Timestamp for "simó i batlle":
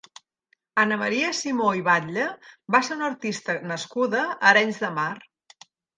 1.39-2.25